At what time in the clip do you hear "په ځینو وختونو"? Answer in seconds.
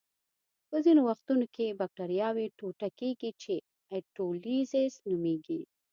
0.69-1.45